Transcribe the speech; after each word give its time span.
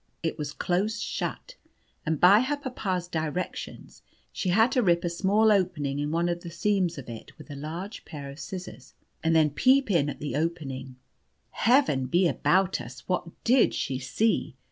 It 0.23 0.35
was 0.39 0.51
close 0.53 0.99
shut, 0.99 1.53
and 2.07 2.19
by 2.19 2.39
her 2.39 2.57
papa's 2.57 3.07
directions, 3.07 4.01
she 4.31 4.49
had 4.49 4.71
to 4.71 4.81
rip 4.81 5.03
a 5.03 5.09
small 5.11 5.51
opening 5.51 5.99
in 5.99 6.09
one 6.09 6.27
of 6.27 6.41
the 6.41 6.49
seams 6.49 6.97
of 6.97 7.07
it 7.07 7.37
with 7.37 7.51
a 7.51 7.55
large 7.55 8.03
pair 8.03 8.31
of 8.31 8.39
scissors, 8.39 8.95
and 9.23 9.35
then 9.35 9.51
peep 9.51 9.91
in 9.91 10.09
at 10.09 10.19
the 10.19 10.35
opening. 10.35 10.95
Heaven 11.51 12.07
be 12.07 12.27
about 12.27 12.81
us! 12.81 13.01
what 13.07 13.27
did 13.43 13.75
she 13.75 13.99
see? 13.99 14.55